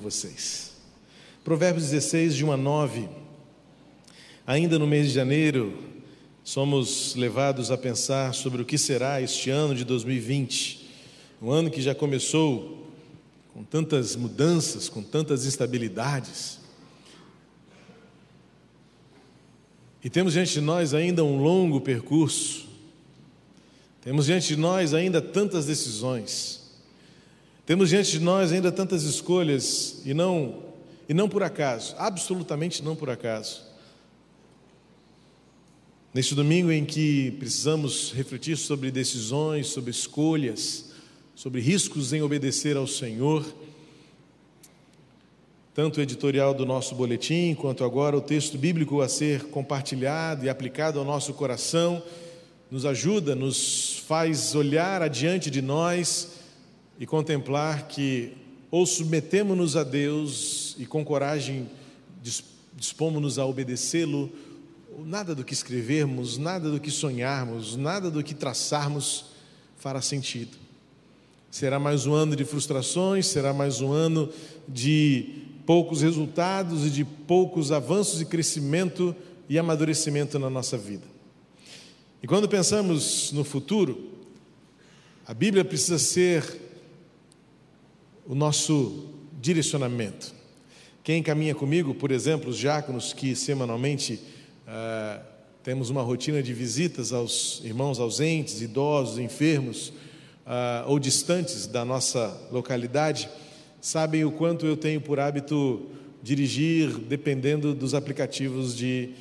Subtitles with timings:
[0.00, 0.74] vocês.
[1.42, 3.08] Provérbios 16, de 1 a 9.
[4.46, 5.76] Ainda no mês de janeiro,
[6.44, 10.88] somos levados a pensar sobre o que será este ano de 2020,
[11.42, 12.88] um ano que já começou
[13.52, 16.60] com tantas mudanças, com tantas instabilidades.
[20.04, 22.68] E temos diante de nós ainda um longo percurso,
[24.00, 26.67] temos diante de nós ainda tantas decisões.
[27.68, 30.62] Temos diante de nós ainda tantas escolhas e não
[31.06, 33.60] e não por acaso, absolutamente não por acaso.
[36.14, 40.92] Neste domingo em que precisamos refletir sobre decisões, sobre escolhas,
[41.34, 43.44] sobre riscos em obedecer ao Senhor,
[45.74, 50.48] tanto o editorial do nosso boletim, quanto agora o texto bíblico a ser compartilhado e
[50.48, 52.02] aplicado ao nosso coração,
[52.70, 56.37] nos ajuda, nos faz olhar adiante de nós
[56.98, 58.32] e contemplar que
[58.70, 61.68] ou submetemos-nos a Deus e com coragem
[62.76, 64.30] dispomos-nos a obedecê-lo,
[65.04, 69.26] nada do que escrevermos, nada do que sonharmos, nada do que traçarmos
[69.76, 70.56] fará sentido.
[71.50, 74.28] Será mais um ano de frustrações, será mais um ano
[74.68, 79.14] de poucos resultados e de poucos avanços e crescimento
[79.48, 81.04] e amadurecimento na nossa vida.
[82.22, 84.10] E quando pensamos no futuro,
[85.26, 86.67] a Bíblia precisa ser
[88.28, 89.06] o nosso
[89.40, 90.34] direcionamento.
[91.02, 94.20] Quem caminha comigo, por exemplo, os diáconos que semanalmente
[94.66, 95.24] uh,
[95.62, 102.38] temos uma rotina de visitas aos irmãos ausentes, idosos, enfermos uh, ou distantes da nossa
[102.52, 103.30] localidade,
[103.80, 105.86] sabem o quanto eu tenho por hábito
[106.22, 109.14] dirigir dependendo dos aplicativos de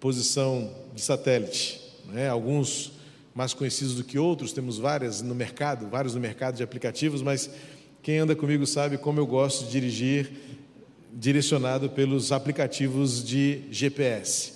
[0.00, 1.80] posição de satélite.
[2.06, 2.28] Né?
[2.28, 2.92] Alguns
[3.32, 7.48] mais conhecidos do que outros, temos várias no mercado, vários no mercado de aplicativos, mas
[8.02, 10.30] quem anda comigo sabe como eu gosto de dirigir
[11.12, 14.52] direcionado pelos aplicativos de GPS.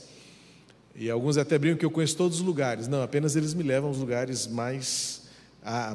[0.96, 2.88] E alguns até brincam que eu conheço todos os lugares.
[2.88, 5.22] Não, apenas eles me levam aos lugares mais,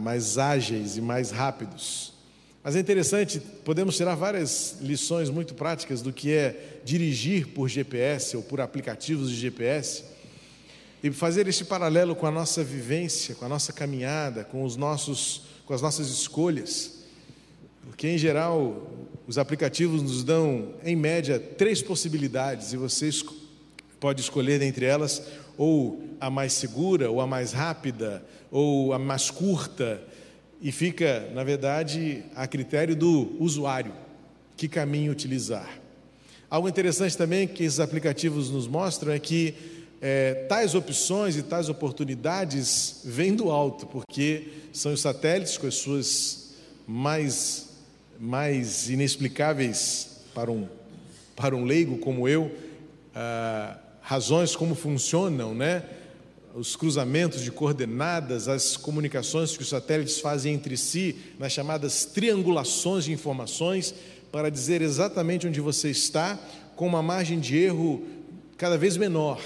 [0.01, 2.13] mais ágeis e mais rápidos.
[2.61, 8.35] Mas é interessante, podemos tirar várias lições muito práticas do que é dirigir por GPS
[8.35, 10.03] ou por aplicativos de GPS
[11.01, 15.43] e fazer esse paralelo com a nossa vivência, com a nossa caminhada, com, os nossos,
[15.65, 16.98] com as nossas escolhas.
[17.89, 18.87] Porque, em geral,
[19.27, 23.09] os aplicativos nos dão, em média, três possibilidades e você
[23.99, 25.23] pode escolher entre elas
[25.57, 30.01] ou a mais segura, ou a mais rápida, ou a mais curta,
[30.61, 33.91] e fica, na verdade, a critério do usuário
[34.55, 35.81] que caminho utilizar.
[36.47, 39.55] Algo interessante também que esses aplicativos nos mostram é que
[39.99, 45.75] é, tais opções e tais oportunidades vêm do alto, porque são os satélites com as
[45.75, 46.53] suas
[46.87, 47.68] mais
[48.19, 50.67] mais inexplicáveis para um,
[51.35, 52.51] para um leigo como eu,
[53.15, 55.83] ah, razões como funcionam, né?
[56.53, 63.05] os cruzamentos de coordenadas, as comunicações que os satélites fazem entre si, nas chamadas triangulações
[63.05, 63.93] de informações,
[64.31, 66.37] para dizer exatamente onde você está,
[66.75, 68.03] com uma margem de erro
[68.57, 69.41] cada vez menor.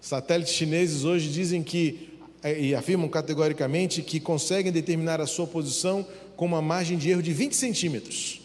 [0.00, 2.10] Satélites chineses hoje dizem que,
[2.42, 6.06] eh, e afirmam categoricamente, que conseguem determinar a sua posição
[6.36, 8.40] com uma margem de erro de 20 centímetros.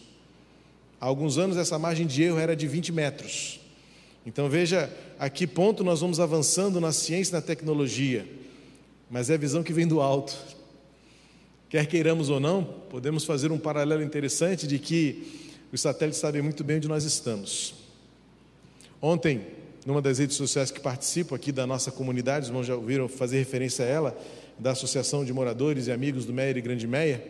[1.00, 3.60] Há alguns anos essa margem de erro era de 20 metros.
[4.26, 8.26] Então veja a que ponto nós vamos avançando na ciência e na tecnologia.
[9.10, 10.36] Mas é a visão que vem do alto.
[11.68, 16.64] Quer queiramos ou não, podemos fazer um paralelo interessante de que os satélites sabem muito
[16.64, 17.74] bem onde nós estamos.
[19.00, 19.46] Ontem,
[19.86, 23.38] numa das redes sociais que participo aqui da nossa comunidade, os irmãos já ouviram fazer
[23.38, 24.18] referência a ela,
[24.58, 27.22] da Associação de Moradores e Amigos do Meia e Grande Meia,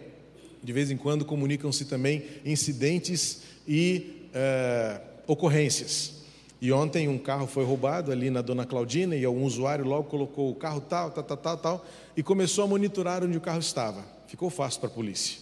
[0.62, 6.18] de vez em quando comunicam-se também incidentes e é, ocorrências.
[6.60, 10.50] E ontem um carro foi roubado ali na Dona Claudina e um usuário logo colocou
[10.50, 11.86] o carro tal, tal, tal, tal, tal
[12.16, 14.04] e começou a monitorar onde o carro estava.
[14.26, 15.38] Ficou fácil para a polícia.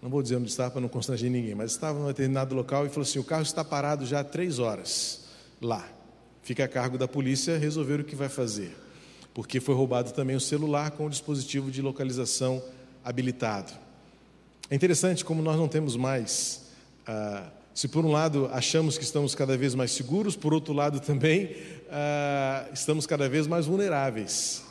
[0.00, 2.86] Não vou dizer onde estava para não constranger ninguém, mas estava em um determinado local
[2.86, 5.24] e falou assim: o carro está parado já há três horas
[5.60, 5.84] lá.
[6.40, 8.76] Fica a cargo da polícia resolver o que vai fazer.
[9.34, 12.62] Porque foi roubado também o celular com o dispositivo de localização
[13.04, 13.72] habilitado.
[14.70, 16.66] É interessante como nós não temos mais.
[17.06, 21.00] Ah, se por um lado achamos que estamos cada vez mais seguros, por outro lado
[21.00, 21.56] também
[21.90, 24.62] ah, estamos cada vez mais vulneráveis.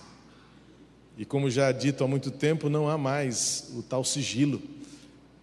[1.17, 4.61] E como já dito há muito tempo, não há mais o tal sigilo.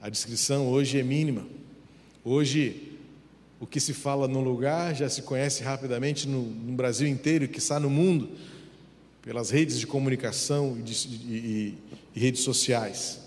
[0.00, 1.44] A descrição hoje é mínima.
[2.24, 2.92] Hoje,
[3.58, 7.48] o que se fala num lugar já se conhece rapidamente no, no Brasil inteiro e
[7.48, 8.28] que está no mundo,
[9.20, 11.74] pelas redes de comunicação e, de, e,
[12.14, 13.23] e redes sociais.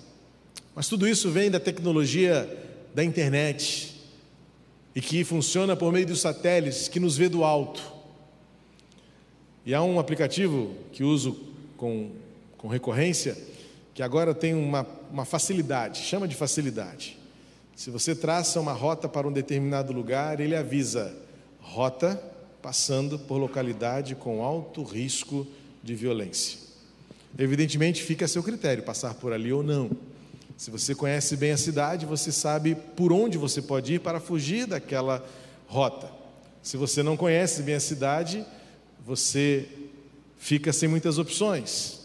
[0.78, 2.48] Mas tudo isso vem da tecnologia
[2.94, 4.00] da internet
[4.94, 7.82] e que funciona por meio dos satélites que nos vê do alto.
[9.66, 11.36] E há um aplicativo que uso
[11.78, 12.12] com,
[12.60, 13.36] com recorrência
[13.96, 17.18] que agora tem uma, uma facilidade, chama de facilidade.
[17.76, 21.12] Se você traça uma rota para um determinado lugar, ele avisa
[21.60, 22.22] rota
[22.62, 25.48] passando por localidade com alto risco
[25.82, 26.60] de violência.
[27.36, 29.90] Evidentemente, fica a seu critério passar por ali ou não.
[30.58, 34.66] Se você conhece bem a cidade, você sabe por onde você pode ir para fugir
[34.66, 35.24] daquela
[35.68, 36.12] rota.
[36.64, 38.44] Se você não conhece bem a cidade,
[39.06, 39.70] você
[40.40, 42.00] fica sem muitas opções.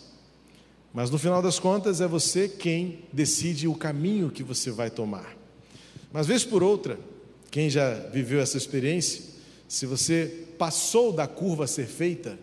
[0.93, 5.35] Mas no final das contas, é você quem decide o caminho que você vai tomar.
[6.13, 6.99] Mas, vez por outra,
[7.51, 9.23] quem já viveu essa experiência,
[9.67, 12.39] se você passou da curva a ser feita,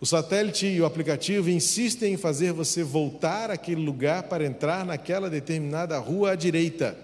[0.00, 5.28] o satélite e o aplicativo insistem em fazer você voltar àquele lugar para entrar naquela
[5.28, 6.96] determinada rua à direita.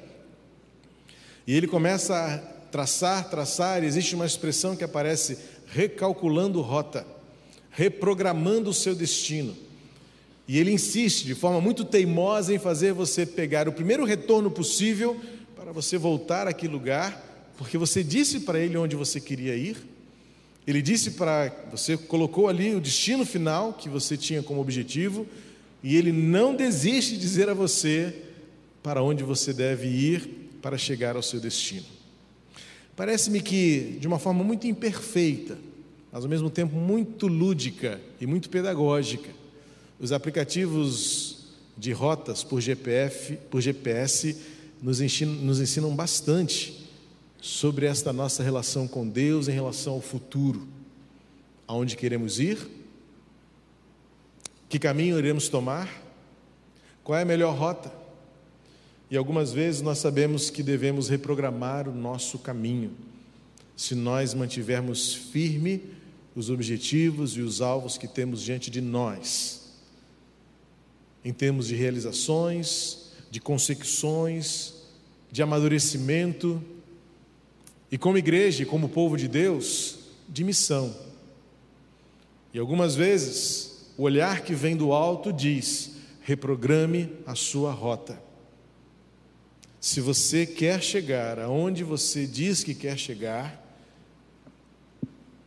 [1.46, 2.38] E ele começa a
[2.70, 7.06] traçar, traçar, existe uma expressão que aparece recalculando rota,
[7.70, 9.54] reprogramando o seu destino.
[10.48, 15.20] E ele insiste de forma muito teimosa em fazer você pegar o primeiro retorno possível
[15.54, 17.22] para você voltar àquele lugar,
[17.58, 19.95] porque você disse para ele onde você queria ir
[20.66, 25.26] ele disse para você, colocou ali o destino final que você tinha como objetivo,
[25.82, 28.14] e ele não desiste de dizer a você
[28.82, 31.86] para onde você deve ir para chegar ao seu destino.
[32.96, 35.56] Parece-me que, de uma forma muito imperfeita,
[36.10, 39.30] mas ao mesmo tempo muito lúdica e muito pedagógica,
[40.00, 41.46] os aplicativos
[41.76, 44.36] de rotas por, GPF, por GPS
[44.82, 46.85] nos ensinam, nos ensinam bastante
[47.46, 50.66] sobre esta nossa relação com Deus em relação ao futuro.
[51.64, 52.58] Aonde queremos ir?
[54.68, 55.88] Que caminho iremos tomar?
[57.04, 57.92] Qual é a melhor rota?
[59.08, 62.90] E algumas vezes nós sabemos que devemos reprogramar o nosso caminho,
[63.76, 65.84] se nós mantivermos firme
[66.34, 69.72] os objetivos e os alvos que temos diante de nós,
[71.24, 74.74] em termos de realizações, de consecuções,
[75.30, 76.60] de amadurecimento,
[77.90, 79.98] e como igreja como povo de Deus,
[80.28, 80.94] de missão.
[82.52, 88.20] E algumas vezes, o olhar que vem do alto diz: reprograme a sua rota.
[89.80, 93.62] Se você quer chegar aonde você diz que quer chegar,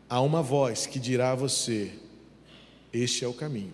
[0.09, 1.91] há uma voz que dirá a você:
[2.93, 3.73] Este é o caminho.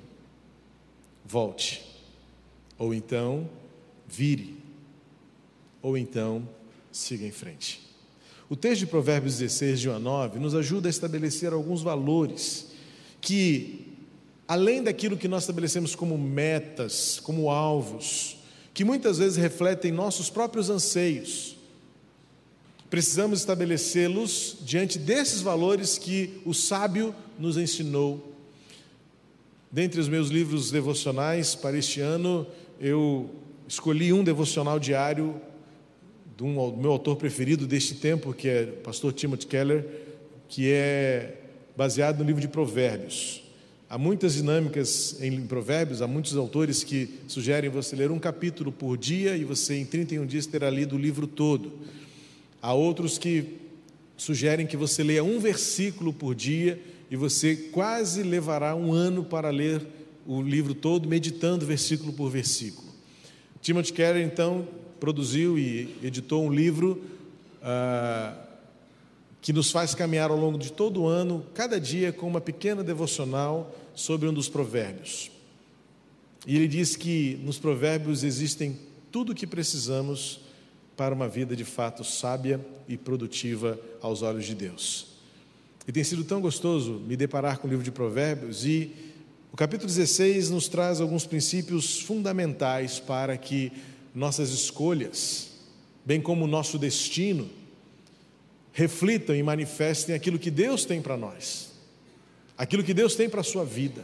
[1.23, 1.83] Volte.
[2.77, 3.49] Ou então,
[4.07, 4.57] vire.
[5.81, 6.47] Ou então,
[6.91, 7.81] siga em frente.
[8.47, 12.67] O texto de Provérbios 16, de 1 a 9, nos ajuda a estabelecer alguns valores
[13.19, 13.87] que,
[14.47, 18.37] além daquilo que nós estabelecemos como metas, como alvos,
[18.71, 21.57] que muitas vezes refletem nossos próprios anseios,
[22.87, 28.31] precisamos estabelecê-los diante desses valores que o sábio nos ensinou.
[29.71, 32.45] Dentre os meus livros devocionais para este ano,
[32.79, 33.27] eu
[33.67, 35.41] escolhi um devocional diário
[36.35, 39.85] de um meu autor preferido deste tempo, que é o pastor Timothy Keller,
[40.49, 41.37] que é
[41.77, 43.41] baseado no livro de Provérbios.
[43.89, 48.97] Há muitas dinâmicas em Provérbios, há muitos autores que sugerem você ler um capítulo por
[48.97, 51.71] dia e você em 31 dias terá lido o livro todo.
[52.61, 53.57] Há outros que
[54.17, 59.49] sugerem que você leia um versículo por dia e você quase levará um ano para
[59.49, 59.85] ler
[60.25, 62.87] o livro todo, meditando versículo por versículo.
[63.61, 64.67] Timothy Keller, então,
[65.05, 66.99] produziu e editou um livro
[67.61, 68.35] ah,
[69.39, 72.83] que nos faz caminhar ao longo de todo o ano, cada dia, com uma pequena
[72.83, 75.29] devocional sobre um dos provérbios.
[76.47, 78.79] E ele diz que nos provérbios existem
[79.11, 80.39] tudo o que precisamos
[80.97, 82.59] para uma vida de fato sábia
[82.89, 85.05] e produtiva aos olhos de Deus.
[85.87, 88.91] E tem sido tão gostoso me deparar com o livro de Provérbios e
[89.53, 93.71] o capítulo 16 nos traz alguns princípios fundamentais para que
[94.15, 95.49] nossas escolhas,
[96.05, 97.49] bem como o nosso destino,
[98.71, 101.71] reflitam e manifestem aquilo que Deus tem para nós,
[102.57, 104.03] aquilo que Deus tem para a sua vida.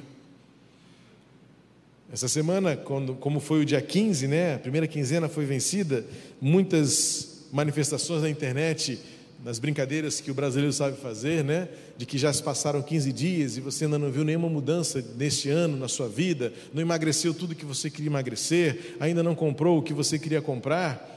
[2.11, 6.05] Essa semana, quando, como foi o dia 15, né, a primeira quinzena foi vencida,
[6.41, 8.99] muitas manifestações na internet
[9.43, 11.67] nas brincadeiras que o brasileiro sabe fazer, né?
[11.97, 15.49] De que já se passaram 15 dias e você ainda não viu nenhuma mudança neste
[15.49, 19.81] ano na sua vida, não emagreceu tudo que você queria emagrecer, ainda não comprou o
[19.81, 21.09] que você queria comprar.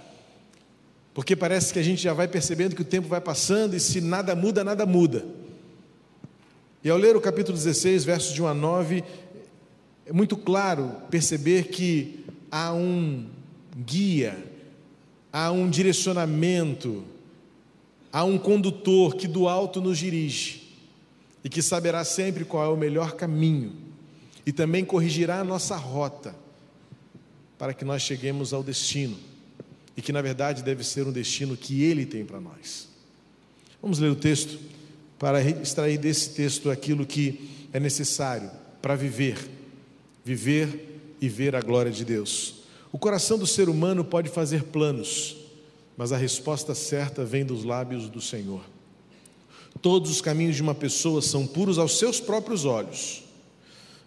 [1.12, 4.00] Porque parece que a gente já vai percebendo que o tempo vai passando e se
[4.00, 5.24] nada muda, nada muda.
[6.82, 9.04] E ao ler o capítulo 16, versos de 1 a 9,
[10.06, 13.26] é muito claro perceber que há um
[13.86, 14.36] guia,
[15.32, 17.04] há um direcionamento,
[18.14, 20.62] há um condutor que do alto nos dirige
[21.42, 23.72] e que saberá sempre qual é o melhor caminho
[24.46, 26.32] e também corrigirá a nossa rota
[27.58, 29.16] para que nós cheguemos ao destino
[29.96, 32.88] e que na verdade deve ser um destino que Ele tem para nós.
[33.82, 34.60] Vamos ler o texto
[35.18, 38.48] para extrair desse texto aquilo que é necessário
[38.80, 39.50] para viver,
[40.24, 42.62] viver e ver a glória de Deus.
[42.92, 45.36] O coração do ser humano pode fazer planos,
[45.96, 48.64] mas a resposta certa vem dos lábios do Senhor.
[49.80, 53.24] Todos os caminhos de uma pessoa são puros aos seus próprios olhos,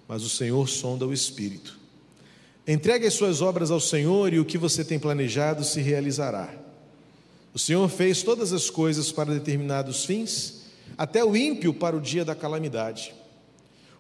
[0.08, 1.78] mas o Senhor sonda o espírito.
[2.68, 6.54] Entregue as suas obras ao Senhor e o que você tem planejado se realizará.
[7.54, 10.66] O Senhor fez todas as coisas para determinados fins,
[10.98, 13.14] até o ímpio para o dia da calamidade.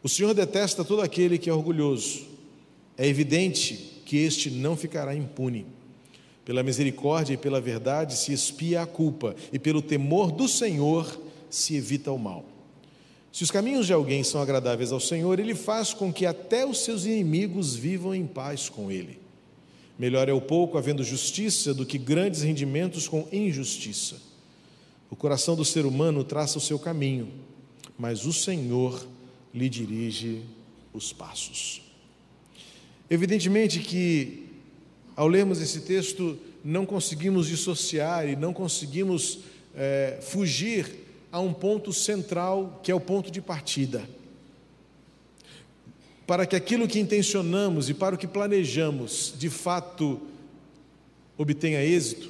[0.03, 2.25] O Senhor detesta todo aquele que é orgulhoso.
[2.97, 5.65] É evidente que este não ficará impune.
[6.47, 11.75] Pela misericórdia e pela verdade se espia a culpa, e pelo temor do Senhor se
[11.75, 12.45] evita o mal.
[13.33, 16.85] Se os caminhos de alguém são agradáveis ao Senhor, ele faz com que até os
[16.85, 19.19] seus inimigos vivam em paz com ele.
[19.99, 24.15] Melhor é o pouco havendo justiça do que grandes rendimentos com injustiça.
[25.11, 27.27] O coração do ser humano traça o seu caminho,
[27.99, 29.05] mas o Senhor
[29.53, 30.43] lhe dirige
[30.93, 31.81] os passos.
[33.09, 34.46] Evidentemente que,
[35.17, 39.39] ao lermos esse texto, não conseguimos dissociar e não conseguimos
[39.75, 40.87] é, fugir
[41.31, 44.07] a um ponto central, que é o ponto de partida.
[46.27, 50.21] Para que aquilo que intencionamos e para o que planejamos, de fato,
[51.35, 52.29] obtenha êxito,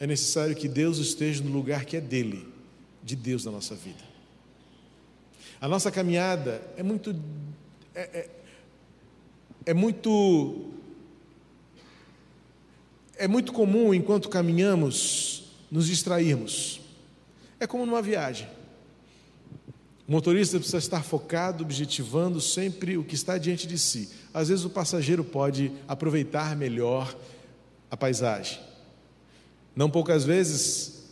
[0.00, 2.44] é necessário que Deus esteja no lugar que é dele,
[3.04, 4.02] de Deus na nossa vida.
[5.60, 7.14] A nossa caminhada é muito.
[7.94, 8.30] É, é,
[9.66, 10.72] é muito
[13.22, 16.80] é muito comum enquanto caminhamos nos distrairmos.
[17.60, 18.48] É como numa viagem.
[20.08, 24.08] O motorista precisa estar focado, objetivando sempre o que está diante de si.
[24.34, 27.16] Às vezes o passageiro pode aproveitar melhor
[27.88, 28.58] a paisagem.
[29.76, 31.04] Não poucas vezes,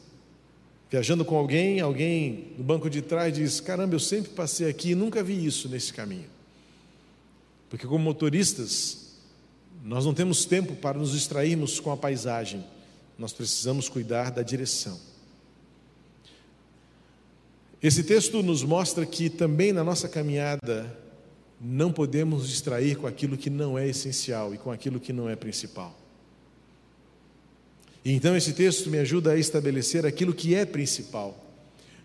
[0.90, 4.94] viajando com alguém, alguém no banco de trás diz: Caramba, eu sempre passei aqui e
[4.96, 6.28] nunca vi isso nesse caminho.
[7.68, 9.09] Porque, como motoristas,
[9.82, 12.64] nós não temos tempo para nos distrairmos com a paisagem,
[13.18, 14.98] nós precisamos cuidar da direção.
[17.82, 20.98] Esse texto nos mostra que também na nossa caminhada
[21.60, 25.28] não podemos nos distrair com aquilo que não é essencial e com aquilo que não
[25.28, 25.98] é principal.
[28.04, 31.38] E então esse texto me ajuda a estabelecer aquilo que é principal,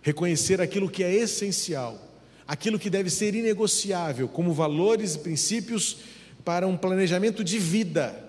[0.01, 2.05] reconhecer aquilo que é essencial
[2.47, 5.97] aquilo que deve ser inegociável, como valores e princípios
[6.45, 8.23] para um planejamento de vida,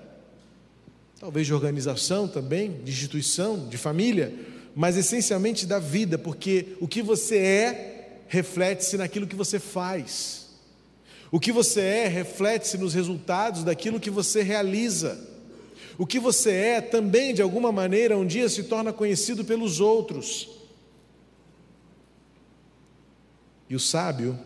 [1.20, 4.34] talvez de organização também, de instituição, de família,
[4.74, 10.46] mas essencialmente da vida, porque o que você é reflete-se naquilo que você faz.
[11.30, 15.18] O que você é reflete-se nos resultados daquilo que você realiza.
[15.98, 20.48] O que você é também, de alguma maneira, um dia se torna conhecido pelos outros.
[23.68, 24.38] E o sábio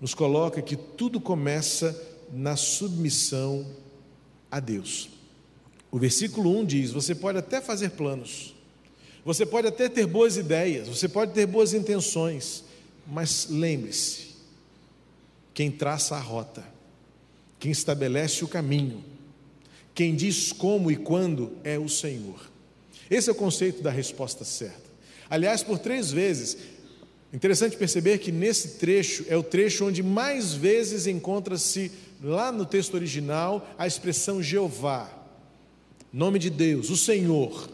[0.00, 3.66] nos coloca que tudo começa na submissão
[4.50, 5.08] a Deus.
[5.90, 8.54] O versículo 1 diz: Você pode até fazer planos,
[9.24, 12.64] você pode até ter boas ideias, você pode ter boas intenções,
[13.06, 14.34] mas lembre-se:
[15.54, 16.64] quem traça a rota,
[17.60, 19.04] quem estabelece o caminho,
[19.94, 22.50] quem diz como e quando é o Senhor.
[23.08, 24.82] Esse é o conceito da resposta certa.
[25.30, 26.56] Aliás, por três vezes,
[27.34, 31.90] Interessante perceber que nesse trecho é o trecho onde mais vezes encontra-se,
[32.22, 35.10] lá no texto original, a expressão Jeová,
[36.12, 37.68] nome de Deus, o Senhor.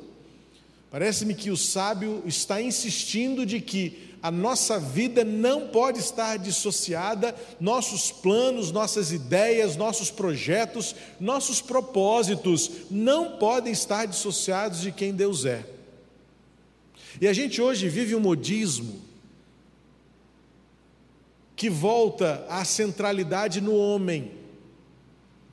[0.90, 7.37] Parece-me que o sábio está insistindo de que a nossa vida não pode estar dissociada,
[7.61, 15.45] nossos planos, nossas ideias, nossos projetos, nossos propósitos não podem estar dissociados de quem Deus
[15.45, 15.67] é.
[17.21, 19.10] E a gente hoje vive um modismo
[21.61, 24.31] que volta à centralidade no homem.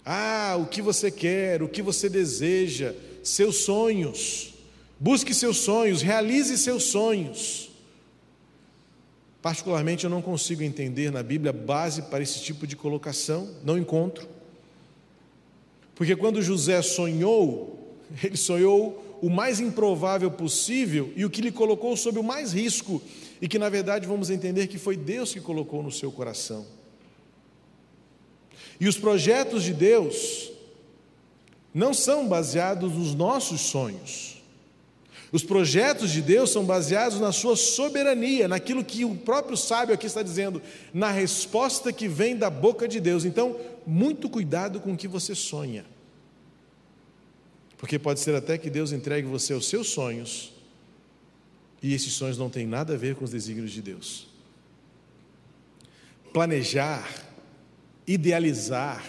[0.06, 4.54] Ah, o que você quer, o que você deseja, seus sonhos.
[4.98, 7.70] Busque seus sonhos, realize seus sonhos.
[9.42, 14.30] Particularmente, eu não consigo entender na Bíblia base para esse tipo de colocação, não encontro.
[15.94, 21.98] Porque quando José sonhou, ele sonhou o mais improvável possível e o que lhe colocou
[21.98, 23.02] sob o mais risco
[23.42, 26.66] e que na verdade vamos entender que foi Deus que colocou no seu coração.
[28.80, 30.52] E os projetos de Deus
[31.74, 34.38] não são baseados nos nossos sonhos.
[35.32, 40.06] Os projetos de Deus são baseados na sua soberania, naquilo que o próprio sábio aqui
[40.06, 40.62] está dizendo,
[40.94, 43.26] na resposta que vem da boca de Deus.
[43.26, 45.86] Então, muito cuidado com o que você sonha.
[47.78, 50.54] Porque pode ser até que Deus entregue você aos seus sonhos,
[51.82, 54.28] e esses sonhos não têm nada a ver com os desígnios de Deus.
[56.34, 57.08] Planejar,
[58.06, 59.06] idealizar,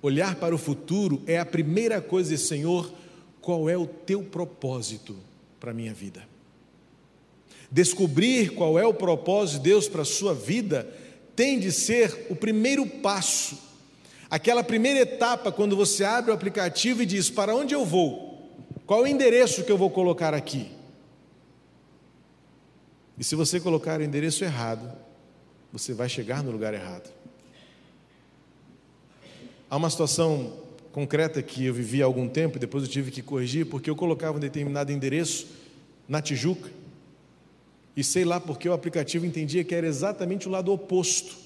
[0.00, 2.92] olhar para o futuro é a primeira coisa, Senhor,
[3.40, 5.16] qual é o teu propósito
[5.58, 6.26] para a minha vida?
[7.70, 10.88] Descobrir qual é o propósito de Deus para a sua vida
[11.36, 13.58] tem de ser o primeiro passo,
[14.28, 18.50] aquela primeira etapa quando você abre o aplicativo e diz: Para onde eu vou?
[18.86, 20.77] Qual é o endereço que eu vou colocar aqui?
[23.18, 24.90] E se você colocar o endereço errado,
[25.72, 27.10] você vai chegar no lugar errado.
[29.68, 30.52] Há uma situação
[30.92, 33.96] concreta que eu vivi há algum tempo e depois eu tive que corrigir, porque eu
[33.96, 35.46] colocava um determinado endereço
[36.08, 36.70] na Tijuca
[37.98, 41.36] e sei lá porque o aplicativo entendia que era exatamente o lado oposto.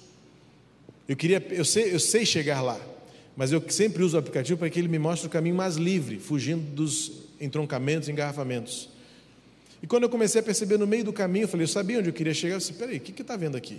[1.09, 2.79] Eu queria, eu sei, eu sei chegar lá,
[3.35, 6.19] mas eu sempre uso o aplicativo para que ele me mostre o caminho mais livre,
[6.19, 8.92] fugindo dos entroncamentos, engarrafamentos.
[9.83, 12.09] E quando eu comecei a perceber no meio do caminho, eu falei, eu sabia onde
[12.09, 12.55] eu queria chegar.
[12.55, 13.79] Eu disse, peraí, o que está vendo aqui?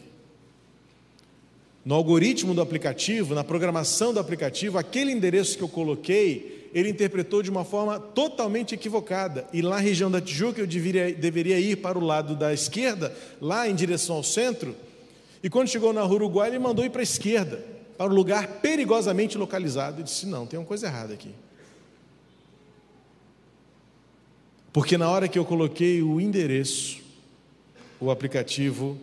[1.86, 7.42] No algoritmo do aplicativo, na programação do aplicativo, aquele endereço que eu coloquei, ele interpretou
[7.42, 9.46] de uma forma totalmente equivocada.
[9.54, 13.16] E lá na região da Tijuca eu deveria, deveria ir para o lado da esquerda,
[13.40, 14.76] lá em direção ao centro.
[15.42, 17.64] E quando chegou na Uruguai, ele mandou ir para a esquerda,
[17.98, 20.00] para um lugar perigosamente localizado.
[20.00, 21.32] Eu disse: não, tem uma coisa errada aqui.
[24.74, 27.00] Porque na hora que eu coloquei o endereço,
[28.00, 28.98] o aplicativo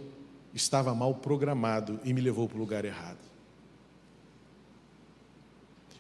[0.52, 3.18] estava mal programado e me levou para o lugar errado.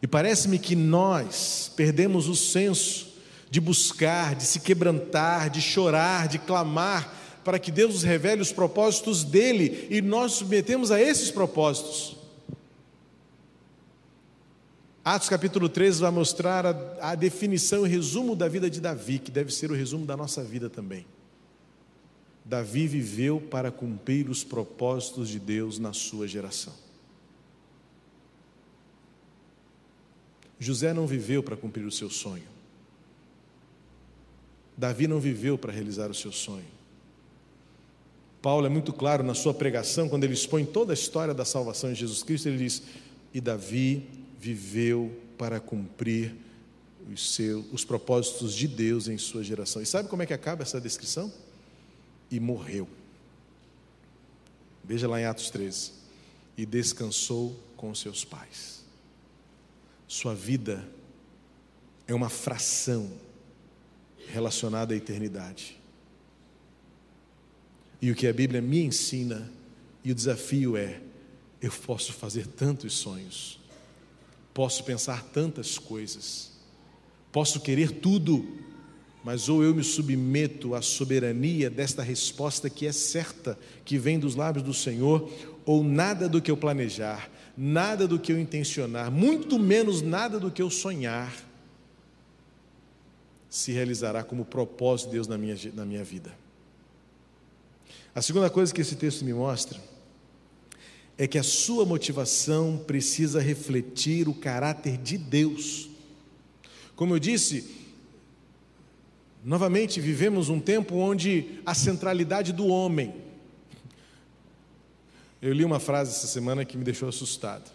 [0.02, 3.10] E parece-me que nós perdemos o senso
[3.48, 8.52] de buscar, de se quebrantar, de chorar, de clamar para que Deus nos revele os
[8.52, 12.19] propósitos dele e nós submetemos a esses propósitos.
[15.04, 19.30] Atos capítulo 13 vai mostrar a, a definição e resumo da vida de Davi, que
[19.30, 21.06] deve ser o resumo da nossa vida também.
[22.44, 26.74] Davi viveu para cumprir os propósitos de Deus na sua geração.
[30.58, 32.44] José não viveu para cumprir o seu sonho.
[34.76, 36.80] Davi não viveu para realizar o seu sonho.
[38.42, 41.90] Paulo é muito claro na sua pregação, quando ele expõe toda a história da salvação
[41.90, 42.82] em Jesus Cristo, ele diz:
[43.32, 46.34] E Davi viveu para cumprir
[47.12, 49.82] os, seus, os propósitos de Deus em sua geração.
[49.82, 51.30] E sabe como é que acaba essa descrição?
[52.30, 52.88] E morreu.
[54.82, 55.92] Veja lá em Atos 13.
[56.56, 58.82] E descansou com seus pais.
[60.08, 60.88] Sua vida
[62.06, 63.10] é uma fração
[64.26, 65.78] relacionada à eternidade.
[68.00, 69.50] E o que a Bíblia me ensina,
[70.02, 71.00] e o desafio é:
[71.60, 73.59] eu posso fazer tantos sonhos,
[74.60, 76.50] Posso pensar tantas coisas,
[77.32, 78.46] posso querer tudo,
[79.24, 84.34] mas ou eu me submeto à soberania desta resposta que é certa, que vem dos
[84.34, 85.32] lábios do Senhor,
[85.64, 90.50] ou nada do que eu planejar, nada do que eu intencionar, muito menos nada do
[90.50, 91.34] que eu sonhar,
[93.48, 96.36] se realizará como propósito de Deus na minha, na minha vida.
[98.14, 99.80] A segunda coisa que esse texto me mostra
[101.20, 105.90] é que a sua motivação precisa refletir o caráter de Deus.
[106.96, 107.76] Como eu disse,
[109.44, 113.14] novamente vivemos um tempo onde a centralidade do homem.
[115.42, 117.70] Eu li uma frase essa semana que me deixou assustado.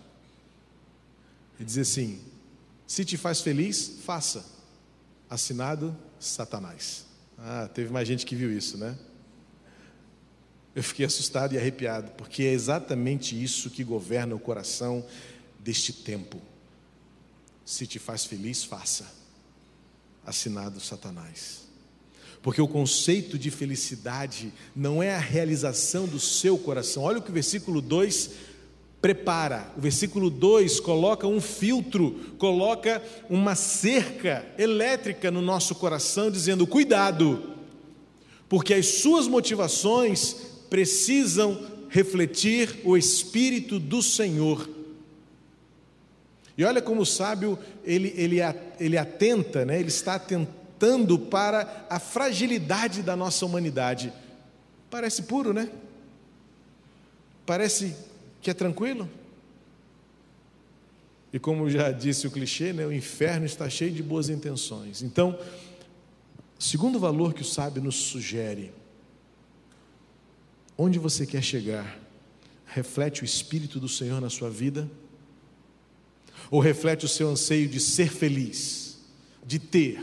[1.59, 2.19] E diz assim:
[2.87, 4.43] Se te faz feliz, faça.
[5.29, 7.05] Assinado Satanás.
[7.37, 8.97] Ah, teve mais gente que viu isso, né?
[10.75, 15.05] Eu fiquei assustado e arrepiado, porque é exatamente isso que governa o coração
[15.57, 16.41] deste tempo.
[17.63, 19.09] Se te faz feliz, faça.
[20.25, 21.61] Assinado Satanás.
[22.41, 27.03] Porque o conceito de felicidade não é a realização do seu coração.
[27.03, 28.31] Olha o que o versículo 2
[29.01, 29.71] prepara.
[29.77, 37.55] O versículo 2 coloca um filtro, coloca uma cerca elétrica no nosso coração, dizendo: cuidado,
[38.49, 41.57] porque as suas motivações precisam
[41.87, 44.69] refletir o Espírito do Senhor.
[46.57, 48.39] E olha como o sábio ele, ele,
[48.77, 49.79] ele atenta, né?
[49.79, 54.11] ele está atentando para a fragilidade da nossa humanidade.
[54.91, 55.71] Parece puro, né?
[57.45, 57.95] Parece
[58.41, 59.09] que é tranquilo.
[61.31, 65.01] E como já disse o clichê, né, o inferno está cheio de boas intenções.
[65.01, 65.39] Então,
[66.59, 68.73] segundo valor que o sábio nos sugere,
[70.77, 71.99] onde você quer chegar,
[72.65, 74.89] reflete o Espírito do Senhor na sua vida?
[76.51, 78.97] Ou reflete o seu anseio de ser feliz,
[79.45, 80.01] de ter,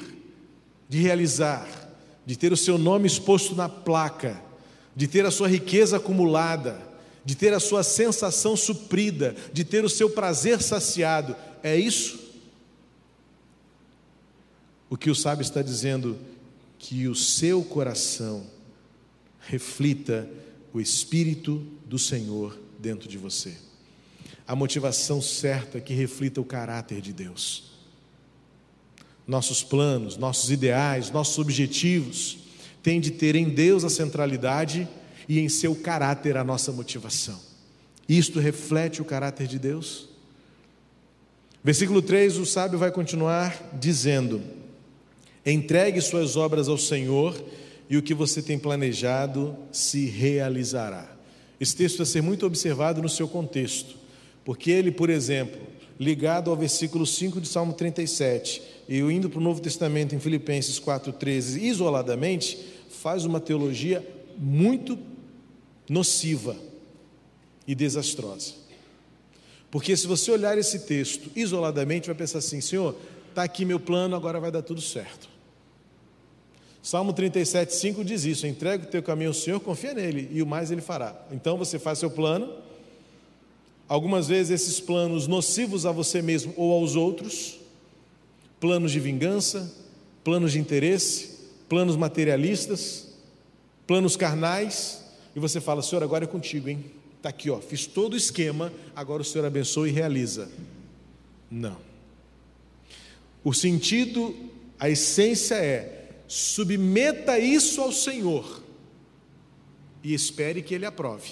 [0.88, 1.68] de realizar,
[2.24, 4.42] de ter o seu nome exposto na placa,
[4.94, 6.80] de ter a sua riqueza acumulada,
[7.24, 11.36] de ter a sua sensação suprida, de ter o seu prazer saciado.
[11.62, 12.20] É isso?
[14.90, 16.18] O que o sábio está dizendo
[16.78, 18.44] que o seu coração
[19.40, 20.28] reflita
[20.72, 23.54] o espírito do Senhor dentro de você.
[24.46, 27.72] A motivação certa que reflita o caráter de Deus.
[29.26, 32.38] Nossos planos, nossos ideais, nossos objetivos
[32.82, 34.88] têm de ter em Deus a centralidade
[35.28, 37.38] e em seu caráter a nossa motivação.
[38.08, 40.08] Isto reflete o caráter de Deus?
[41.62, 44.42] Versículo 3, o sábio vai continuar dizendo:
[45.46, 47.40] Entregue suas obras ao Senhor
[47.92, 51.14] e o que você tem planejado se realizará.
[51.60, 53.96] Esse texto vai ser muito observado no seu contexto,
[54.46, 55.60] porque ele, por exemplo,
[56.00, 60.80] ligado ao versículo 5 de Salmo 37, e indo para o Novo Testamento em Filipenses
[60.80, 64.02] 4,13, isoladamente, faz uma teologia
[64.38, 64.98] muito
[65.86, 66.56] nociva
[67.68, 68.54] e desastrosa.
[69.70, 72.96] Porque se você olhar esse texto isoladamente, vai pensar assim: Senhor,
[73.28, 75.31] está aqui meu plano, agora vai dar tudo certo.
[76.82, 80.46] Salmo 37, 5 diz isso: entrega o teu caminho ao Senhor, confia nele, e o
[80.46, 81.16] mais ele fará.
[81.30, 82.52] Então você faz seu plano.
[83.88, 87.58] Algumas vezes esses planos nocivos a você mesmo ou aos outros,
[88.58, 89.72] planos de vingança,
[90.24, 93.08] planos de interesse, planos materialistas,
[93.86, 95.04] planos carnais,
[95.36, 96.84] e você fala: Senhor, agora é contigo, hein?
[97.16, 100.50] Está aqui, ó, fiz todo o esquema, agora o Senhor abençoa e realiza.
[101.48, 101.76] Não.
[103.44, 104.34] O sentido,
[104.80, 106.01] a essência é:
[106.32, 108.62] submeta isso ao Senhor
[110.02, 111.30] e espere que Ele aprove.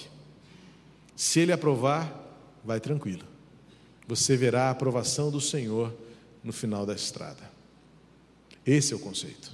[1.16, 2.14] Se Ele aprovar,
[2.62, 3.24] vai tranquilo.
[4.06, 5.90] Você verá a aprovação do Senhor
[6.44, 7.50] no final da estrada.
[8.66, 9.50] Esse é o conceito.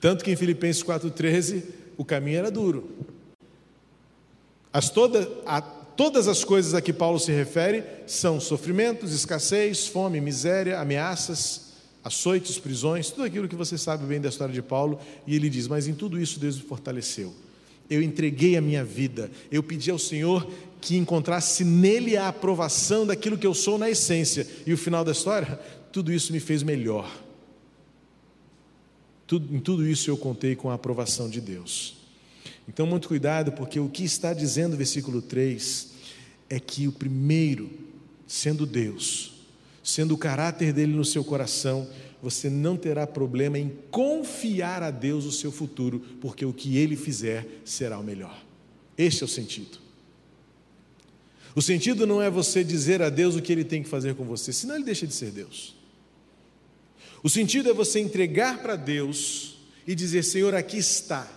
[0.00, 1.62] Tanto que em Filipenses 4,13
[1.96, 2.90] o caminho era duro.
[4.72, 10.20] As toda, a, todas as coisas a que Paulo se refere são sofrimentos, escassez, fome,
[10.20, 11.73] miséria, ameaças,
[12.04, 15.00] açoites, prisões, tudo aquilo que você sabe bem da história de Paulo.
[15.26, 17.32] E ele diz: Mas em tudo isso Deus me fortaleceu.
[17.88, 20.48] Eu entreguei a minha vida, eu pedi ao Senhor
[20.80, 24.46] que encontrasse nele a aprovação daquilo que eu sou na essência.
[24.66, 25.58] E o final da história,
[25.90, 27.10] tudo isso me fez melhor.
[29.26, 31.96] Tudo, em tudo isso eu contei com a aprovação de Deus.
[32.68, 35.92] Então, muito cuidado, porque o que está dizendo o versículo 3
[36.48, 37.70] é que o primeiro,
[38.26, 39.33] sendo Deus,
[39.84, 41.86] sendo o caráter dele no seu coração,
[42.22, 46.96] você não terá problema em confiar a Deus o seu futuro, porque o que ele
[46.96, 48.42] fizer será o melhor.
[48.96, 49.78] Este é o sentido.
[51.54, 54.24] O sentido não é você dizer a Deus o que ele tem que fazer com
[54.24, 55.76] você, senão ele deixa de ser Deus.
[57.22, 61.30] O sentido é você entregar para Deus e dizer: Senhor, aqui está.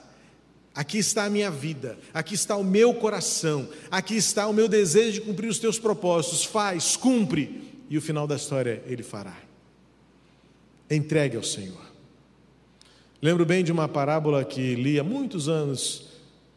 [0.74, 5.14] Aqui está a minha vida, aqui está o meu coração, aqui está o meu desejo
[5.14, 6.46] de cumprir os teus propósitos.
[6.46, 9.38] Faz, cumpre, e o final da história ele fará.
[10.90, 11.86] Entregue ao Senhor.
[13.22, 16.08] Lembro bem de uma parábola que li há muitos anos,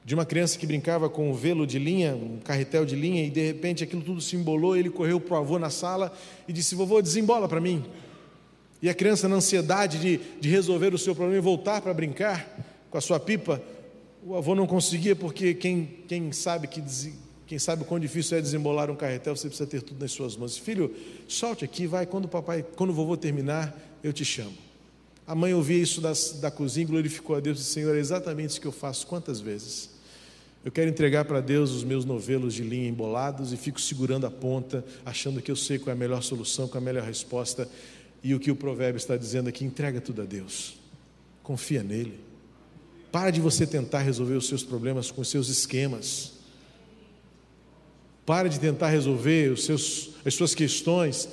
[0.05, 3.31] de uma criança que brincava com um velo de linha, um carretel de linha, e
[3.31, 4.77] de repente aquilo tudo se embolou.
[4.77, 6.13] Ele correu para o avô na sala
[6.47, 7.85] e disse: Vovô, desembola para mim.
[8.83, 12.47] E a criança, na ansiedade de, de resolver o seu problema e voltar para brincar
[12.91, 13.63] com a sua pipa,
[14.25, 16.81] o avô não conseguia, porque quem, quem sabe que
[17.51, 20.37] quem sabe o quão difícil é desembolar um carretel, você precisa ter tudo nas suas
[20.37, 20.57] mãos.
[20.57, 20.95] Filho,
[21.27, 24.57] solte aqui, vai, quando o papai, quando o vovô terminar, eu te chamo.
[25.27, 28.51] A mãe ouvia isso da, da cozinha, glorificou a Deus e disse, Senhor, é exatamente
[28.51, 29.91] isso que eu faço quantas vezes.
[30.65, 34.31] Eu quero entregar para Deus os meus novelos de linha embolados e fico segurando a
[34.31, 37.69] ponta, achando que eu sei qual é a melhor solução, qual é a melhor resposta.
[38.23, 40.79] E o que o provérbio está dizendo aqui, entrega tudo a Deus.
[41.43, 42.21] Confia nele.
[43.11, 46.39] Para de você tentar resolver os seus problemas com os seus esquemas.
[48.25, 51.29] Para de tentar resolver os seus, as suas questões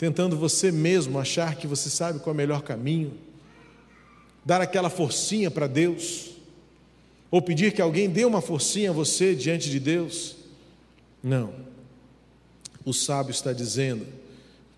[0.00, 3.12] tentando você mesmo achar que você sabe qual é o melhor caminho.
[4.42, 6.30] Dar aquela forcinha para Deus.
[7.30, 10.36] Ou pedir que alguém dê uma forcinha a você diante de Deus.
[11.22, 11.52] Não.
[12.82, 14.06] O sábio está dizendo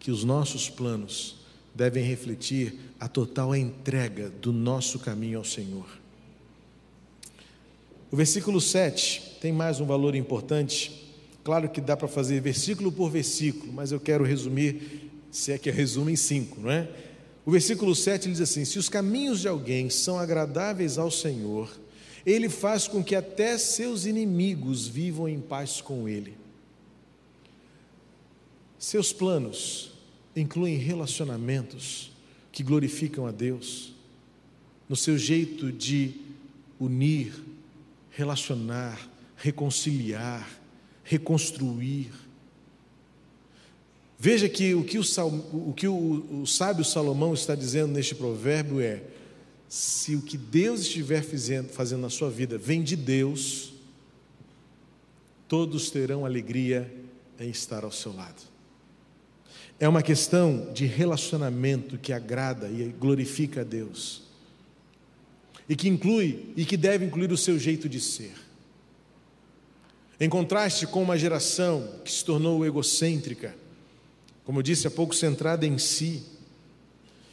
[0.01, 1.37] que os nossos planos
[1.72, 5.87] devem refletir a total entrega do nosso caminho ao Senhor.
[8.11, 11.12] O versículo 7 tem mais um valor importante,
[11.44, 15.68] Claro que dá para fazer versículo por versículo, mas eu quero resumir, se é que
[15.68, 16.88] eu resumo em cinco, não é?
[17.44, 21.68] O versículo 7 diz assim: Se os caminhos de alguém são agradáveis ao Senhor,
[22.24, 26.37] ele faz com que até seus inimigos vivam em paz com ele.
[28.78, 29.92] Seus planos
[30.37, 32.12] incluem relacionamentos
[32.52, 33.92] que glorificam a Deus,
[34.88, 36.14] no seu jeito de
[36.78, 37.33] unir,
[38.11, 40.62] relacionar, reconciliar,
[41.04, 42.10] reconstruir.
[44.18, 45.02] Veja que o que o,
[45.52, 49.02] o, que o, o sábio Salomão está dizendo neste provérbio é:
[49.68, 53.72] se o que Deus estiver fazendo, fazendo na sua vida vem de Deus,
[55.48, 56.92] todos terão alegria
[57.40, 58.42] em estar ao seu lado.
[59.80, 64.22] É uma questão de relacionamento que agrada e glorifica a Deus.
[65.68, 68.34] E que inclui e que deve incluir o seu jeito de ser.
[70.22, 73.56] Em contraste com uma geração que se tornou egocêntrica,
[74.44, 76.22] como eu disse há pouco, centrada em si,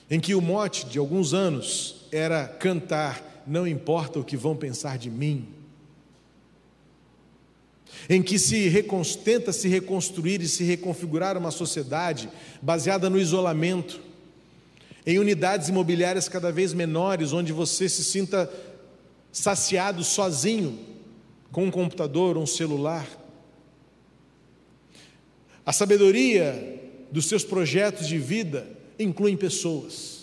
[0.10, 4.98] em que o mote de alguns anos era cantar, não importa o que vão pensar
[4.98, 5.48] de mim,
[8.10, 8.84] em que se
[9.24, 12.28] tenta se reconstruir e se reconfigurar uma sociedade
[12.60, 14.02] baseada no isolamento,
[15.06, 18.52] em unidades imobiliárias cada vez menores, onde você se sinta
[19.32, 20.89] saciado sozinho,
[21.52, 23.08] com um computador, um celular.
[25.66, 26.80] A sabedoria
[27.12, 30.20] dos seus projetos de vida inclui pessoas.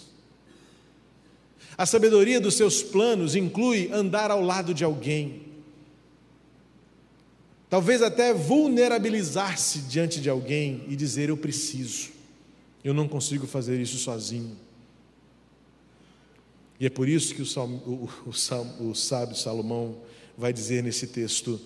[1.77, 5.43] A sabedoria dos seus planos inclui andar ao lado de alguém.
[7.69, 12.11] Talvez até vulnerabilizar-se diante de alguém e dizer: Eu preciso,
[12.83, 14.57] eu não consigo fazer isso sozinho.
[16.79, 19.97] E é por isso que o, o, o, o sábio Salomão
[20.37, 21.61] vai dizer nesse texto: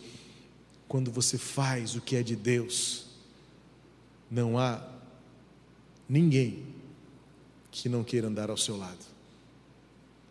[0.89, 3.07] quando você faz o que é de Deus,
[4.31, 4.87] não há
[6.09, 6.65] ninguém
[7.71, 9.05] que não queira andar ao seu lado.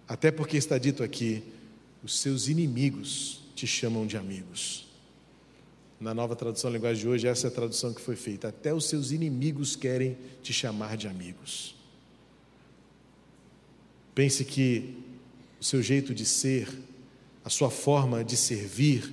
[0.08, 1.44] Até porque está dito aqui:
[2.04, 4.88] os seus inimigos te chamam de amigos.
[6.00, 8.48] Na nova tradução linguagem de hoje, essa é a tradução que foi feita.
[8.48, 11.76] Até os seus inimigos querem te chamar de amigos.
[14.16, 14.98] Pense que
[15.60, 16.70] o seu jeito de ser,
[17.44, 19.12] a sua forma de servir,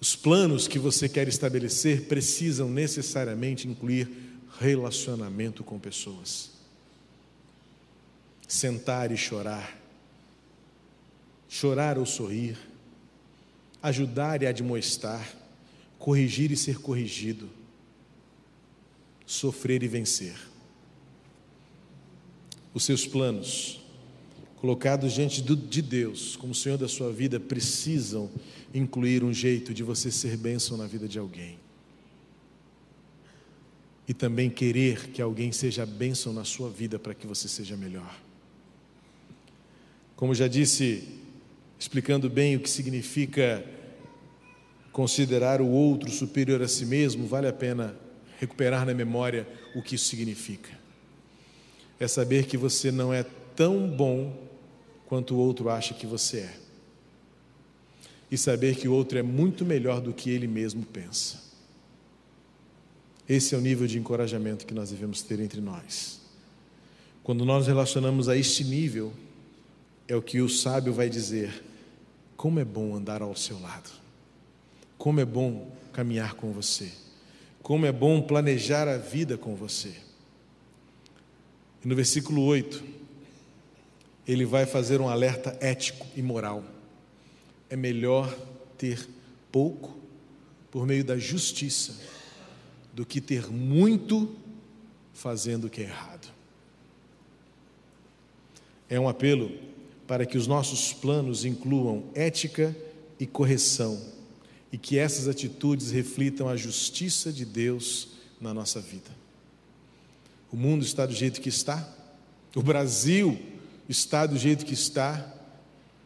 [0.00, 4.08] os planos que você quer estabelecer precisam necessariamente incluir
[4.58, 6.50] relacionamento com pessoas.
[8.46, 9.76] Sentar e chorar,
[11.48, 12.56] chorar ou sorrir,
[13.82, 15.34] ajudar e admoestar,
[15.98, 17.50] corrigir e ser corrigido,
[19.26, 20.36] sofrer e vencer.
[22.72, 23.80] Os seus planos,
[24.60, 28.30] colocados diante de Deus, como Senhor da sua vida, precisam
[28.74, 31.58] incluir um jeito de você ser bênção na vida de alguém.
[34.06, 38.18] E também querer que alguém seja bênção na sua vida para que você seja melhor.
[40.16, 41.06] Como já disse
[41.78, 43.64] explicando bem o que significa
[44.90, 47.94] considerar o outro superior a si mesmo, vale a pena
[48.40, 50.70] recuperar na memória o que isso significa.
[52.00, 54.47] É saber que você não é tão bom
[55.08, 56.54] quanto o outro acha que você é.
[58.30, 61.42] E saber que o outro é muito melhor do que ele mesmo pensa.
[63.26, 66.20] Esse é o nível de encorajamento que nós devemos ter entre nós.
[67.22, 69.10] Quando nós relacionamos a este nível,
[70.06, 71.64] é o que o sábio vai dizer:
[72.36, 73.90] como é bom andar ao seu lado,
[74.98, 76.92] como é bom caminhar com você,
[77.62, 79.94] como é bom planejar a vida com você.
[81.82, 82.98] E no versículo 8,
[84.28, 86.62] ele vai fazer um alerta ético e moral.
[87.70, 88.30] É melhor
[88.76, 89.08] ter
[89.50, 89.96] pouco
[90.70, 91.98] por meio da justiça
[92.92, 94.36] do que ter muito
[95.14, 96.28] fazendo o que é errado.
[98.90, 99.50] É um apelo
[100.06, 102.76] para que os nossos planos incluam ética
[103.18, 103.98] e correção
[104.70, 109.10] e que essas atitudes reflitam a justiça de Deus na nossa vida.
[110.52, 111.96] O mundo está do jeito que está,
[112.54, 113.38] o Brasil
[113.88, 115.34] está do jeito que está,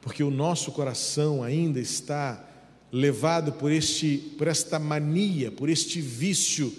[0.01, 2.49] porque o nosso coração ainda está
[2.91, 6.73] levado por este por esta mania, por este vício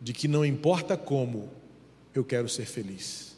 [0.00, 1.48] de que não importa como
[2.14, 3.34] eu quero ser feliz.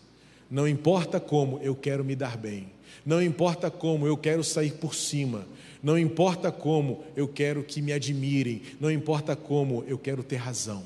[0.50, 2.70] Não importa como eu quero me dar bem.
[3.04, 5.46] Não importa como eu quero sair por cima,
[5.80, 10.84] não importa como eu quero que me admirem, não importa como eu quero ter razão.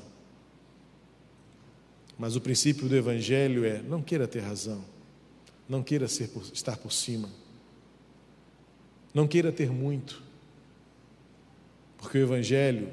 [2.19, 4.83] Mas o princípio do Evangelho é: não queira ter razão,
[5.67, 7.29] não queira ser por, estar por cima,
[9.13, 10.21] não queira ter muito,
[11.97, 12.89] porque o Evangelho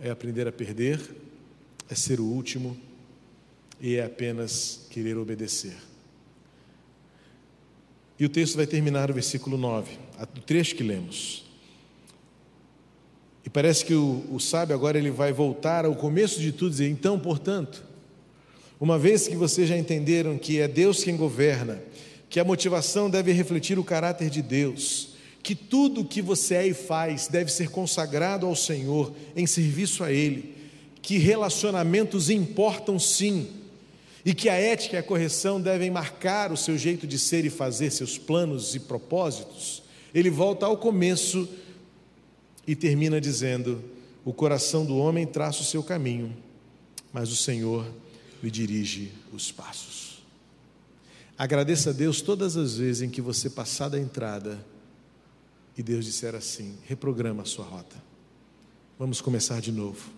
[0.00, 1.00] é aprender a perder,
[1.90, 2.76] é ser o último
[3.80, 5.76] e é apenas querer obedecer.
[8.18, 11.44] E o texto vai terminar no versículo 9, o trecho que lemos.
[13.44, 16.70] E parece que o, o sábio agora ele vai voltar ao começo de tudo e
[16.72, 17.84] dizer: então, portanto,
[18.80, 21.82] uma vez que vocês já entenderam que é Deus quem governa,
[22.30, 25.10] que a motivação deve refletir o caráter de Deus,
[25.42, 30.04] que tudo o que você é e faz deve ser consagrado ao Senhor em serviço
[30.04, 30.54] a Ele,
[31.02, 33.48] que relacionamentos importam sim,
[34.24, 37.50] e que a ética e a correção devem marcar o seu jeito de ser e
[37.50, 39.82] fazer, seus planos e propósitos,
[40.14, 41.48] ele volta ao começo
[42.66, 43.82] e termina dizendo:
[44.24, 46.36] O coração do homem traça o seu caminho,
[47.12, 47.86] mas o Senhor
[48.42, 50.22] lhe dirige os passos.
[51.36, 54.64] Agradeça a Deus todas as vezes em que você passar da entrada
[55.76, 57.96] e Deus disser assim: reprograma a sua rota.
[58.98, 60.10] Vamos começar de novo.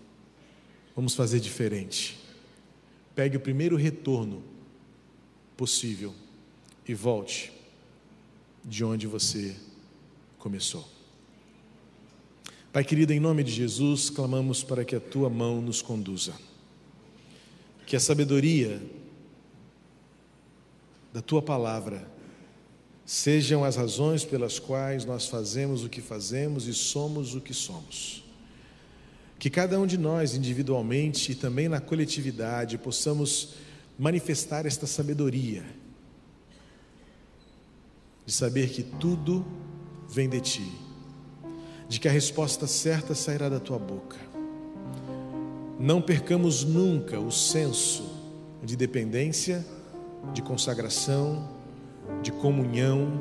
[0.97, 2.19] Vamos fazer diferente.
[3.15, 4.43] Pegue o primeiro retorno
[5.57, 6.15] possível
[6.89, 7.53] e volte
[8.65, 9.55] de onde você
[10.39, 10.89] começou.
[12.73, 16.33] Pai querido, em nome de Jesus, clamamos para que a tua mão nos conduza.
[17.91, 18.81] Que a sabedoria
[21.13, 22.09] da tua palavra
[23.05, 28.23] sejam as razões pelas quais nós fazemos o que fazemos e somos o que somos.
[29.41, 33.55] Que cada um de nós, individualmente e também na coletividade, possamos
[33.99, 35.65] manifestar esta sabedoria,
[38.25, 39.45] de saber que tudo
[40.09, 40.73] vem de Ti,
[41.89, 44.30] de que a resposta certa sairá da Tua boca.
[45.81, 48.05] Não percamos nunca o senso
[48.63, 49.65] de dependência,
[50.31, 51.49] de consagração,
[52.23, 53.19] de comunhão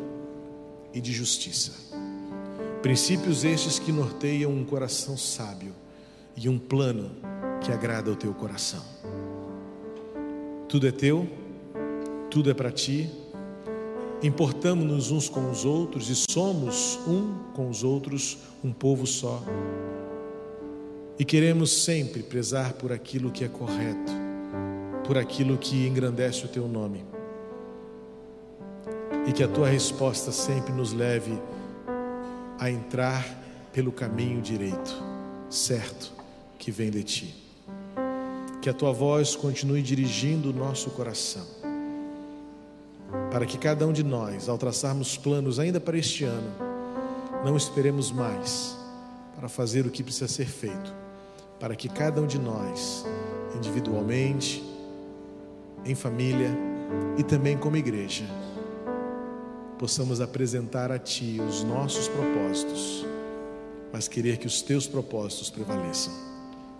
[0.93, 1.71] e de justiça.
[2.81, 5.73] Princípios estes que norteiam um coração sábio
[6.35, 7.11] e um plano
[7.61, 8.83] que agrada ao teu coração.
[10.67, 11.29] Tudo é teu,
[12.29, 13.09] tudo é para ti.
[14.21, 19.41] Importamos-nos uns com os outros e somos um com os outros um povo só.
[21.19, 24.09] E queremos sempre prezar por aquilo que é correto,
[25.05, 27.03] por aquilo que engrandece o teu nome.
[29.27, 31.37] E que a tua resposta sempre nos leve
[32.57, 33.37] a entrar
[33.73, 34.95] pelo caminho direito,
[35.49, 36.13] certo
[36.57, 37.35] que vem de ti.
[38.61, 41.45] Que a tua voz continue dirigindo o nosso coração,
[43.29, 46.51] para que cada um de nós, ao traçarmos planos ainda para este ano,
[47.43, 48.77] não esperemos mais
[49.35, 50.98] para fazer o que precisa ser feito,
[51.59, 53.05] para que cada um de nós,
[53.55, 54.63] individualmente,
[55.85, 56.49] em família
[57.17, 58.25] e também como igreja,
[59.77, 63.05] possamos apresentar a Ti os nossos propósitos,
[63.91, 66.13] mas querer que os Teus propósitos prevaleçam.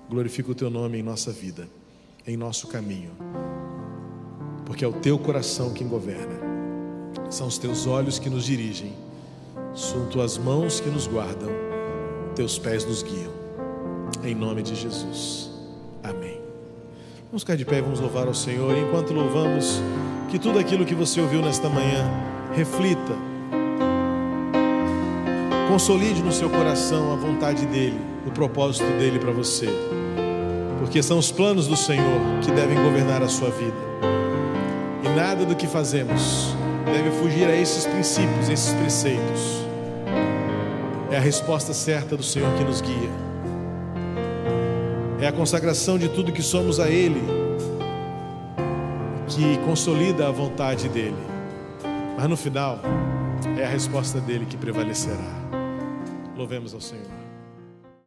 [0.10, 1.68] Glorifica o teu nome em nossa vida,
[2.26, 3.12] em nosso caminho,
[4.66, 6.36] porque é o teu coração quem governa,
[7.30, 8.94] são os teus olhos que nos dirigem,
[9.76, 11.50] são tuas mãos que nos guardam,
[12.36, 13.32] teus pés nos guiam,
[14.24, 15.52] em nome de Jesus,
[16.04, 16.42] amém.
[17.28, 19.82] Vamos ficar de pé e vamos louvar ao Senhor, enquanto louvamos,
[20.30, 22.10] que tudo aquilo que você ouviu nesta manhã
[22.54, 23.16] reflita,
[25.68, 29.68] consolide no seu coração a vontade dEle, o propósito dEle para você
[30.80, 33.78] porque são os planos do Senhor que devem governar a sua vida.
[35.04, 39.66] E nada do que fazemos deve fugir a esses princípios, esses preceitos.
[41.12, 43.29] É a resposta certa do Senhor que nos guia.
[45.22, 47.22] É a consagração de tudo que somos a Ele
[49.28, 51.14] que consolida a vontade dEle.
[52.18, 52.80] Mas no final,
[53.58, 55.18] é a resposta dele que prevalecerá.
[56.36, 57.29] Louvemos ao Senhor.